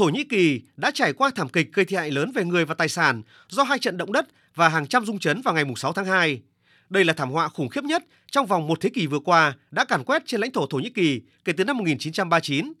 Thổ 0.00 0.08
Nhĩ 0.08 0.24
Kỳ 0.24 0.60
đã 0.76 0.90
trải 0.94 1.12
qua 1.12 1.30
thảm 1.34 1.48
kịch 1.48 1.72
gây 1.72 1.84
thiệt 1.84 1.98
hại 1.98 2.10
lớn 2.10 2.32
về 2.34 2.44
người 2.44 2.64
và 2.64 2.74
tài 2.74 2.88
sản 2.88 3.22
do 3.48 3.62
hai 3.62 3.78
trận 3.78 3.96
động 3.96 4.12
đất 4.12 4.28
và 4.54 4.68
hàng 4.68 4.86
trăm 4.86 5.04
rung 5.04 5.18
chấn 5.18 5.42
vào 5.42 5.54
ngày 5.54 5.64
6 5.76 5.92
tháng 5.92 6.04
2. 6.04 6.42
Đây 6.88 7.04
là 7.04 7.12
thảm 7.12 7.30
họa 7.30 7.48
khủng 7.48 7.68
khiếp 7.68 7.84
nhất 7.84 8.04
trong 8.30 8.46
vòng 8.46 8.66
một 8.66 8.80
thế 8.80 8.90
kỷ 8.90 9.06
vừa 9.06 9.18
qua 9.18 9.54
đã 9.70 9.84
càn 9.84 10.04
quét 10.04 10.22
trên 10.26 10.40
lãnh 10.40 10.50
thổ 10.50 10.66
Thổ 10.66 10.78
Nhĩ 10.78 10.90
Kỳ 10.90 11.20
kể 11.44 11.52
từ 11.52 11.64
năm 11.64 11.76
1939. 11.76 12.72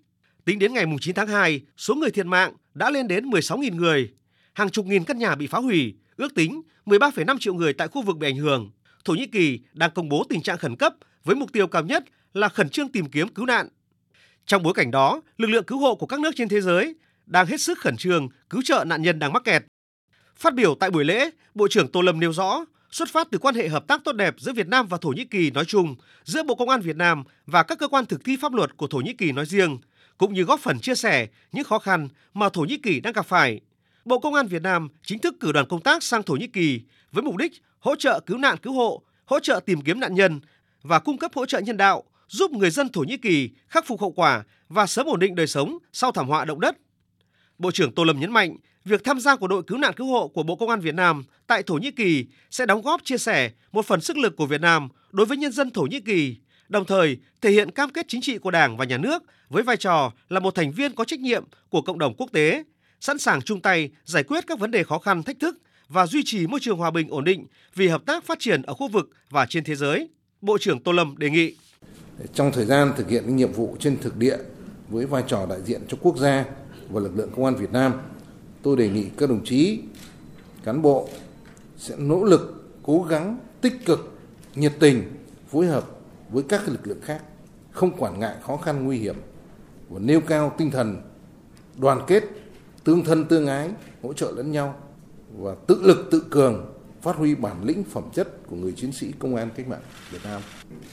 Tính 0.44 0.58
đến 0.58 0.74
ngày 0.74 0.84
9 1.00 1.14
tháng 1.14 1.28
2, 1.28 1.60
số 1.76 1.94
người 1.94 2.10
thiệt 2.10 2.26
mạng 2.26 2.52
đã 2.74 2.90
lên 2.90 3.08
đến 3.08 3.30
16.000 3.30 3.74
người. 3.76 4.10
Hàng 4.52 4.70
chục 4.70 4.86
nghìn 4.86 5.04
căn 5.04 5.18
nhà 5.18 5.34
bị 5.34 5.46
phá 5.46 5.58
hủy, 5.58 5.94
ước 6.16 6.34
tính 6.34 6.62
13,5 6.86 7.38
triệu 7.38 7.54
người 7.54 7.72
tại 7.72 7.88
khu 7.88 8.02
vực 8.02 8.16
bị 8.16 8.28
ảnh 8.28 8.36
hưởng. 8.36 8.70
Thổ 9.04 9.12
Nhĩ 9.12 9.26
Kỳ 9.26 9.60
đang 9.72 9.90
công 9.94 10.08
bố 10.08 10.26
tình 10.28 10.42
trạng 10.42 10.58
khẩn 10.58 10.76
cấp 10.76 10.94
với 11.24 11.36
mục 11.36 11.52
tiêu 11.52 11.66
cao 11.66 11.82
nhất 11.82 12.04
là 12.34 12.48
khẩn 12.48 12.68
trương 12.68 12.88
tìm 12.88 13.06
kiếm 13.06 13.28
cứu 13.28 13.46
nạn. 13.46 13.68
Trong 14.46 14.62
bối 14.62 14.74
cảnh 14.74 14.90
đó, 14.90 15.20
lực 15.38 15.50
lượng 15.50 15.64
cứu 15.64 15.78
hộ 15.78 15.94
của 15.94 16.06
các 16.06 16.20
nước 16.20 16.30
trên 16.36 16.48
thế 16.48 16.60
giới 16.60 16.94
đang 17.30 17.46
hết 17.46 17.60
sức 17.60 17.78
khẩn 17.78 17.96
trương 17.96 18.28
cứu 18.50 18.62
trợ 18.64 18.84
nạn 18.86 19.02
nhân 19.02 19.18
đang 19.18 19.32
mắc 19.32 19.44
kẹt. 19.44 19.64
Phát 20.36 20.54
biểu 20.54 20.74
tại 20.74 20.90
buổi 20.90 21.04
lễ, 21.04 21.30
Bộ 21.54 21.68
trưởng 21.68 21.88
Tô 21.88 22.00
Lâm 22.00 22.20
nêu 22.20 22.32
rõ, 22.32 22.64
xuất 22.90 23.08
phát 23.08 23.28
từ 23.30 23.38
quan 23.38 23.54
hệ 23.54 23.68
hợp 23.68 23.86
tác 23.86 24.04
tốt 24.04 24.12
đẹp 24.12 24.34
giữa 24.38 24.52
Việt 24.52 24.68
Nam 24.68 24.86
và 24.86 24.98
Thổ 25.00 25.08
Nhĩ 25.08 25.24
Kỳ 25.24 25.50
nói 25.50 25.64
chung, 25.64 25.96
giữa 26.24 26.42
Bộ 26.42 26.54
Công 26.54 26.68
an 26.68 26.80
Việt 26.80 26.96
Nam 26.96 27.24
và 27.46 27.62
các 27.62 27.78
cơ 27.78 27.88
quan 27.88 28.06
thực 28.06 28.24
thi 28.24 28.36
pháp 28.40 28.52
luật 28.52 28.76
của 28.76 28.86
Thổ 28.86 28.98
Nhĩ 28.98 29.12
Kỳ 29.12 29.32
nói 29.32 29.46
riêng, 29.46 29.78
cũng 30.18 30.34
như 30.34 30.42
góp 30.42 30.60
phần 30.60 30.80
chia 30.80 30.94
sẻ 30.94 31.26
những 31.52 31.64
khó 31.64 31.78
khăn 31.78 32.08
mà 32.34 32.48
Thổ 32.48 32.60
Nhĩ 32.62 32.78
Kỳ 32.78 33.00
đang 33.00 33.12
gặp 33.12 33.26
phải. 33.26 33.60
Bộ 34.04 34.18
Công 34.18 34.34
an 34.34 34.46
Việt 34.46 34.62
Nam 34.62 34.88
chính 35.02 35.18
thức 35.18 35.34
cử 35.40 35.52
đoàn 35.52 35.66
công 35.68 35.80
tác 35.80 36.02
sang 36.02 36.22
Thổ 36.22 36.34
Nhĩ 36.34 36.46
Kỳ 36.46 36.80
với 37.12 37.22
mục 37.22 37.36
đích 37.36 37.52
hỗ 37.78 37.96
trợ 37.96 38.20
cứu 38.20 38.38
nạn 38.38 38.56
cứu 38.62 38.72
hộ, 38.72 39.02
hỗ 39.24 39.40
trợ 39.40 39.60
tìm 39.66 39.80
kiếm 39.80 40.00
nạn 40.00 40.14
nhân 40.14 40.40
và 40.82 40.98
cung 40.98 41.18
cấp 41.18 41.30
hỗ 41.34 41.46
trợ 41.46 41.58
nhân 41.58 41.76
đạo, 41.76 42.04
giúp 42.28 42.50
người 42.50 42.70
dân 42.70 42.88
Thổ 42.88 43.00
Nhĩ 43.00 43.16
Kỳ 43.16 43.50
khắc 43.68 43.86
phục 43.86 44.00
hậu 44.00 44.12
quả 44.12 44.44
và 44.68 44.86
sớm 44.86 45.06
ổn 45.06 45.18
định 45.18 45.34
đời 45.34 45.46
sống 45.46 45.78
sau 45.92 46.12
thảm 46.12 46.28
họa 46.28 46.44
động 46.44 46.60
đất. 46.60 46.76
Bộ 47.60 47.70
trưởng 47.70 47.92
Tô 47.92 48.04
Lâm 48.04 48.20
nhấn 48.20 48.32
mạnh, 48.32 48.56
việc 48.84 49.04
tham 49.04 49.20
gia 49.20 49.36
của 49.36 49.46
đội 49.46 49.62
cứu 49.62 49.78
nạn 49.78 49.94
cứu 49.96 50.06
hộ 50.06 50.28
của 50.28 50.42
Bộ 50.42 50.56
Công 50.56 50.68
an 50.68 50.80
Việt 50.80 50.94
Nam 50.94 51.24
tại 51.46 51.62
Thổ 51.62 51.74
Nhĩ 51.74 51.90
Kỳ 51.90 52.26
sẽ 52.50 52.66
đóng 52.66 52.82
góp 52.82 53.04
chia 53.04 53.18
sẻ 53.18 53.50
một 53.72 53.86
phần 53.86 54.00
sức 54.00 54.16
lực 54.16 54.36
của 54.36 54.46
Việt 54.46 54.60
Nam 54.60 54.88
đối 55.10 55.26
với 55.26 55.36
nhân 55.36 55.52
dân 55.52 55.70
Thổ 55.70 55.82
Nhĩ 55.82 56.00
Kỳ, 56.00 56.36
đồng 56.68 56.84
thời 56.84 57.18
thể 57.40 57.50
hiện 57.50 57.70
cam 57.70 57.90
kết 57.90 58.06
chính 58.08 58.20
trị 58.20 58.38
của 58.38 58.50
Đảng 58.50 58.76
và 58.76 58.84
Nhà 58.84 58.98
nước 58.98 59.22
với 59.48 59.62
vai 59.62 59.76
trò 59.76 60.12
là 60.28 60.40
một 60.40 60.54
thành 60.54 60.72
viên 60.72 60.94
có 60.94 61.04
trách 61.04 61.20
nhiệm 61.20 61.44
của 61.70 61.82
cộng 61.82 61.98
đồng 61.98 62.14
quốc 62.14 62.30
tế, 62.32 62.64
sẵn 63.00 63.18
sàng 63.18 63.42
chung 63.42 63.60
tay 63.60 63.90
giải 64.04 64.22
quyết 64.22 64.44
các 64.46 64.58
vấn 64.58 64.70
đề 64.70 64.84
khó 64.84 64.98
khăn 64.98 65.22
thách 65.22 65.40
thức 65.40 65.58
và 65.88 66.06
duy 66.06 66.22
trì 66.24 66.46
môi 66.46 66.60
trường 66.60 66.78
hòa 66.78 66.90
bình 66.90 67.08
ổn 67.10 67.24
định 67.24 67.46
vì 67.74 67.88
hợp 67.88 68.02
tác 68.06 68.24
phát 68.24 68.38
triển 68.38 68.62
ở 68.62 68.74
khu 68.74 68.88
vực 68.88 69.10
và 69.30 69.46
trên 69.46 69.64
thế 69.64 69.74
giới. 69.74 70.08
Bộ 70.40 70.58
trưởng 70.58 70.82
Tô 70.82 70.92
Lâm 70.92 71.18
đề 71.18 71.30
nghị 71.30 71.54
trong 72.34 72.52
thời 72.52 72.64
gian 72.64 72.92
thực 72.96 73.10
hiện 73.10 73.36
nhiệm 73.36 73.52
vụ 73.52 73.76
trên 73.80 73.98
thực 74.00 74.16
địa 74.16 74.36
với 74.88 75.06
vai 75.06 75.22
trò 75.26 75.46
đại 75.46 75.58
diện 75.64 75.80
cho 75.88 75.96
quốc 76.00 76.18
gia 76.18 76.44
và 76.92 77.00
lực 77.00 77.16
lượng 77.16 77.30
công 77.36 77.44
an 77.44 77.54
Việt 77.54 77.72
Nam, 77.72 77.92
tôi 78.62 78.76
đề 78.76 78.88
nghị 78.88 79.04
các 79.16 79.28
đồng 79.28 79.44
chí 79.44 79.80
cán 80.64 80.82
bộ 80.82 81.08
sẽ 81.76 81.96
nỗ 81.98 82.24
lực, 82.24 82.64
cố 82.82 83.02
gắng, 83.02 83.38
tích 83.60 83.84
cực, 83.86 84.18
nhiệt 84.54 84.72
tình 84.80 85.02
phối 85.48 85.66
hợp 85.66 85.90
với 86.30 86.42
các 86.42 86.68
lực 86.68 86.86
lượng 86.86 87.00
khác, 87.02 87.22
không 87.70 87.96
quản 87.96 88.20
ngại 88.20 88.36
khó 88.42 88.56
khăn 88.56 88.84
nguy 88.84 88.98
hiểm 88.98 89.16
và 89.88 89.98
nêu 89.98 90.20
cao 90.20 90.54
tinh 90.58 90.70
thần 90.70 91.02
đoàn 91.76 92.00
kết, 92.06 92.24
tương 92.84 93.04
thân 93.04 93.24
tương 93.24 93.46
ái, 93.46 93.70
hỗ 94.02 94.12
trợ 94.12 94.32
lẫn 94.36 94.52
nhau 94.52 94.74
và 95.38 95.54
tự 95.66 95.82
lực 95.82 96.08
tự 96.10 96.22
cường 96.30 96.74
phát 97.02 97.16
huy 97.16 97.34
bản 97.34 97.64
lĩnh 97.64 97.84
phẩm 97.84 98.04
chất 98.14 98.46
của 98.46 98.56
người 98.56 98.72
chiến 98.72 98.92
sĩ 98.92 99.12
công 99.18 99.36
an 99.36 99.50
cách 99.56 99.68
mạng 99.68 99.82
Việt 100.10 100.18
Nam. 100.24 100.40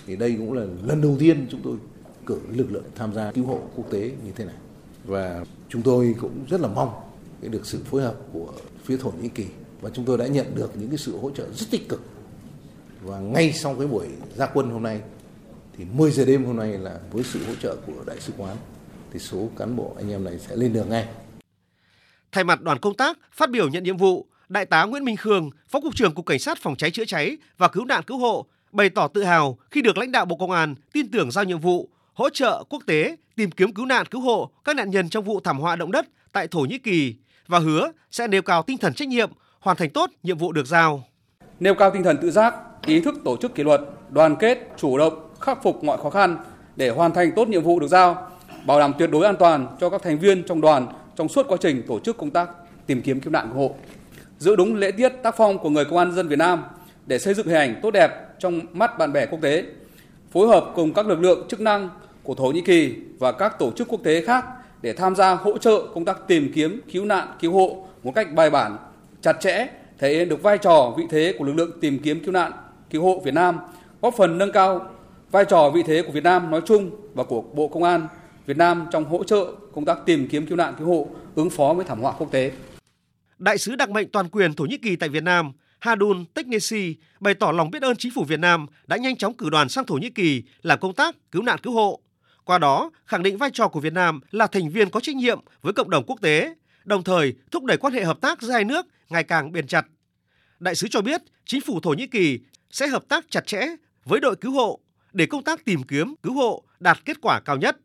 Thì 0.06 0.16
đây 0.16 0.36
cũng 0.38 0.54
là 0.54 0.66
lần 0.84 1.02
đầu 1.02 1.16
tiên 1.20 1.48
chúng 1.50 1.62
tôi 1.64 1.78
cử 2.26 2.40
lực 2.50 2.72
lượng 2.72 2.84
tham 2.96 3.14
gia 3.14 3.32
cứu 3.32 3.46
hộ 3.46 3.62
quốc 3.76 3.86
tế 3.92 4.12
như 4.26 4.32
thế 4.36 4.46
này. 4.46 4.56
Và 5.08 5.46
chúng 5.70 5.82
tôi 5.82 6.16
cũng 6.20 6.46
rất 6.50 6.62
là 6.62 6.68
mong 6.68 6.90
cái 7.42 7.50
được 7.50 7.66
sự 7.66 7.80
phối 7.86 8.02
hợp 8.02 8.16
của 8.34 8.54
phía 8.84 8.98
Thổ 8.98 9.12
Nhĩ 9.22 9.30
Kỳ 9.30 9.46
và 9.82 9.90
chúng 9.94 10.06
tôi 10.06 10.18
đã 10.18 10.28
nhận 10.28 10.56
được 10.56 10.72
những 10.76 10.90
cái 10.90 10.98
sự 10.98 11.18
hỗ 11.18 11.32
trợ 11.32 11.48
rất 11.54 11.66
tích 11.72 11.90
cực. 11.90 12.02
Và 13.02 13.20
ngay 13.20 13.54
sau 13.54 13.76
cái 13.76 13.88
buổi 13.88 14.08
gia 14.36 14.46
quân 14.46 14.70
hôm 14.70 14.84
nay 14.84 15.02
thì 15.78 15.86
10 15.94 16.12
giờ 16.12 16.26
đêm 16.26 16.46
hôm 16.46 16.58
nay 16.58 16.78
là 16.78 17.00
với 17.12 17.24
sự 17.24 17.46
hỗ 17.46 17.56
trợ 17.56 17.76
của 17.88 18.04
đại 18.06 18.20
sứ 18.20 18.34
quán 18.38 18.58
thì 19.12 19.20
số 19.20 19.50
cán 19.58 19.76
bộ 19.76 19.94
anh 19.98 20.12
em 20.12 20.24
này 20.24 20.40
sẽ 20.40 20.56
lên 20.56 20.74
đường 20.74 20.90
ngay. 20.90 21.08
Thay 22.32 22.44
mặt 22.44 22.62
đoàn 22.62 22.80
công 22.80 22.96
tác 22.96 23.18
phát 23.32 23.50
biểu 23.50 23.70
nhận 23.70 23.84
nhiệm 23.84 23.98
vụ, 23.98 24.26
Đại 24.50 24.66
tá 24.66 24.84
Nguyễn 24.84 25.06
Minh 25.06 25.18
Khương, 25.18 25.50
Phó 25.70 25.82
cục 25.82 25.96
trưởng 25.96 26.14
Cục 26.14 26.26
Cảnh 26.26 26.40
sát 26.40 26.58
Phòng 26.62 26.76
cháy 26.76 26.92
chữa 26.92 27.06
cháy 27.06 27.38
và 27.58 27.68
Cứu 27.68 27.86
nạn 27.86 28.04
Cứu 28.04 28.18
hộ 28.18 28.46
bày 28.72 28.90
tỏ 28.90 29.08
tự 29.08 29.24
hào 29.24 29.58
khi 29.72 29.82
được 29.82 29.98
lãnh 29.98 30.12
đạo 30.12 30.26
Bộ 30.26 30.36
Công 30.36 30.52
an 30.52 30.76
tin 30.94 31.12
tưởng 31.12 31.32
giao 31.32 31.44
nhiệm 31.44 31.60
vụ 31.60 31.90
hỗ 32.18 32.30
trợ 32.30 32.64
quốc 32.70 32.84
tế 32.88 33.16
tìm 33.36 33.52
kiếm 33.52 33.74
cứu 33.74 33.86
nạn 33.86 34.06
cứu 34.06 34.22
hộ 34.22 34.50
các 34.64 34.76
nạn 34.76 34.90
nhân 34.90 35.10
trong 35.10 35.24
vụ 35.24 35.40
thảm 35.40 35.60
họa 35.60 35.76
động 35.76 35.92
đất 35.92 36.06
tại 36.32 36.48
Thổ 36.48 36.60
Nhĩ 36.60 36.78
Kỳ 36.78 37.16
và 37.48 37.60
hứa 37.60 37.92
sẽ 38.12 38.28
nêu 38.28 38.42
cao 38.42 38.64
tinh 38.64 38.78
thần 38.78 38.94
trách 38.94 39.08
nhiệm, 39.08 39.32
hoàn 39.60 39.78
thành 39.78 39.90
tốt 39.90 40.10
nhiệm 40.24 40.38
vụ 40.38 40.52
được 40.52 40.68
giao. 40.68 41.04
Nêu 41.60 41.76
cao 41.76 41.92
tinh 41.92 42.04
thần 42.04 42.18
tự 42.22 42.32
giác, 42.32 42.56
ý 42.86 43.02
thức 43.02 43.16
tổ 43.26 43.38
chức 43.38 43.56
kỷ 43.56 43.64
luật, 43.64 43.82
đoàn 44.10 44.36
kết, 44.36 44.58
chủ 44.78 44.98
động, 44.98 45.30
khắc 45.40 45.64
phục 45.64 45.84
mọi 45.84 45.98
khó 45.98 46.10
khăn 46.10 46.38
để 46.76 46.90
hoàn 46.90 47.14
thành 47.14 47.32
tốt 47.36 47.48
nhiệm 47.48 47.64
vụ 47.64 47.80
được 47.80 47.88
giao, 47.88 48.32
bảo 48.66 48.80
đảm 48.80 48.94
tuyệt 49.00 49.12
đối 49.12 49.26
an 49.26 49.36
toàn 49.40 49.68
cho 49.80 49.90
các 49.90 50.02
thành 50.04 50.20
viên 50.20 50.44
trong 50.44 50.62
đoàn 50.62 50.88
trong 51.16 51.30
suốt 51.30 51.46
quá 51.48 51.58
trình 51.62 51.84
tổ 51.88 52.00
chức 52.00 52.18
công 52.18 52.32
tác 52.32 52.50
tìm 52.88 53.02
kiếm 53.02 53.20
cứu 53.20 53.32
nạn 53.32 53.50
cứu 53.54 53.62
hộ 53.62 53.76
giữ 54.40 54.56
đúng 54.56 54.76
lễ 54.76 54.92
tiết 54.92 55.10
tác 55.10 55.36
phong 55.38 55.58
của 55.58 55.70
người 55.70 55.86
công 55.86 55.98
an 55.98 56.12
dân 56.12 56.28
Việt 56.28 56.40
Nam 56.40 56.64
để 57.06 57.20
xây 57.20 57.34
dựng 57.34 57.48
hình 57.48 57.56
ảnh 57.56 57.80
tốt 57.82 57.92
đẹp 57.92 58.40
trong 58.40 58.62
mắt 58.74 58.98
bạn 58.98 59.14
bè 59.14 59.26
quốc 59.26 59.40
tế, 59.42 59.64
phối 60.32 60.48
hợp 60.48 60.72
cùng 60.76 60.94
các 60.94 61.08
lực 61.08 61.20
lượng 61.20 61.48
chức 61.50 61.60
năng 61.60 61.90
của 62.28 62.36
Thổ 62.36 62.46
Nhĩ 62.52 62.62
Kỳ 62.62 62.96
và 63.20 63.32
các 63.32 63.60
tổ 63.60 63.72
chức 63.72 63.88
quốc 63.88 64.04
tế 64.04 64.22
khác 64.22 64.46
để 64.82 64.94
tham 64.94 65.16
gia 65.16 65.34
hỗ 65.34 65.58
trợ 65.58 65.88
công 65.94 66.06
tác 66.06 66.28
tìm 66.28 66.52
kiếm, 66.56 66.82
cứu 66.92 67.06
nạn, 67.06 67.28
cứu 67.40 67.54
hộ 67.54 67.88
một 68.04 68.12
cách 68.16 68.34
bài 68.34 68.50
bản, 68.50 68.78
chặt 69.22 69.38
chẽ, 69.42 69.68
thể 70.00 70.14
hiện 70.14 70.30
được 70.30 70.44
vai 70.44 70.58
trò, 70.58 70.94
vị 70.98 71.04
thế 71.10 71.36
của 71.40 71.46
lực 71.46 71.54
lượng 71.54 71.72
tìm 71.82 72.00
kiếm 72.00 72.24
cứu 72.24 72.32
nạn, 72.32 72.52
cứu 72.90 73.04
hộ 73.04 73.22
Việt 73.26 73.34
Nam, 73.34 73.60
góp 74.02 74.14
phần 74.18 74.38
nâng 74.38 74.52
cao 74.52 74.90
vai 75.32 75.46
trò 75.46 75.70
vị 75.70 75.84
thế 75.84 76.02
của 76.02 76.12
Việt 76.12 76.24
Nam 76.24 76.52
nói 76.52 76.62
chung 76.66 76.92
và 77.14 77.24
của 77.24 77.42
Bộ 77.42 77.68
Công 77.68 77.84
an 77.84 78.08
Việt 78.46 78.58
Nam 78.58 78.88
trong 78.92 79.06
hỗ 79.06 79.24
trợ 79.24 79.46
công 79.74 79.86
tác 79.86 79.98
tìm 80.06 80.28
kiếm 80.28 80.46
cứu 80.46 80.58
nạn 80.58 80.74
cứu 80.80 80.88
hộ 80.88 81.08
ứng 81.36 81.50
phó 81.50 81.74
với 81.74 81.86
thảm 81.86 82.00
họa 82.00 82.14
quốc 82.18 82.32
tế. 82.32 82.52
Đại 83.38 83.58
sứ 83.58 83.76
đặc 83.76 83.90
mệnh 83.90 84.10
toàn 84.12 84.30
quyền 84.30 84.54
Thổ 84.54 84.66
Nhĩ 84.66 84.78
Kỳ 84.78 84.96
tại 84.96 85.10
Việt 85.10 85.24
Nam 85.24 85.52
Hadun 85.80 86.26
Teknesi 86.34 86.96
bày 87.20 87.34
tỏ 87.34 87.52
lòng 87.52 87.72
biết 87.72 87.82
ơn 87.82 87.98
chính 87.98 88.12
phủ 88.16 88.24
Việt 88.24 88.40
Nam 88.40 88.66
đã 88.88 88.98
nhanh 88.98 89.16
chóng 89.16 89.34
cử 89.34 89.50
đoàn 89.50 89.70
sang 89.70 89.86
Thổ 89.86 89.96
Nhĩ 89.96 90.10
Kỳ 90.10 90.44
làm 90.62 90.80
công 90.80 90.94
tác 90.94 91.16
cứu 91.32 91.42
nạn 91.42 91.60
cứu 91.64 91.74
hộ. 91.74 92.00
Qua 92.48 92.58
đó, 92.58 92.92
khẳng 93.06 93.24
định 93.24 93.38
vai 93.38 93.50
trò 93.54 93.68
của 93.68 93.80
Việt 93.80 93.94
Nam 93.94 94.20
là 94.32 94.48
thành 94.48 94.70
viên 94.70 94.90
có 94.90 95.00
trách 95.00 95.16
nhiệm 95.16 95.40
với 95.62 95.74
cộng 95.74 95.90
đồng 95.90 96.04
quốc 96.08 96.22
tế, 96.22 96.54
đồng 96.86 97.04
thời 97.04 97.34
thúc 97.52 97.64
đẩy 97.64 97.78
quan 97.78 97.94
hệ 97.94 98.04
hợp 98.04 98.22
tác 98.22 98.42
giữa 98.42 98.52
hai 98.52 98.64
nước 98.64 98.86
ngày 99.10 99.24
càng 99.24 99.52
bền 99.52 99.68
chặt. 99.68 99.86
Đại 100.60 100.76
sứ 100.76 100.88
cho 100.88 101.02
biết, 101.02 101.22
chính 101.46 101.62
phủ 101.62 101.80
Thổ 101.80 101.90
Nhĩ 101.90 102.08
Kỳ 102.08 102.40
sẽ 102.72 102.88
hợp 102.88 103.04
tác 103.10 103.26
chặt 103.30 103.48
chẽ 103.48 103.68
với 104.06 104.20
đội 104.20 104.36
cứu 104.36 104.52
hộ 104.52 104.80
để 105.14 105.26
công 105.26 105.44
tác 105.44 105.66
tìm 105.66 105.84
kiếm 105.84 106.16
cứu 106.24 106.34
hộ 106.34 106.64
đạt 106.80 107.06
kết 107.06 107.18
quả 107.22 107.40
cao 107.40 107.58
nhất. 107.58 107.78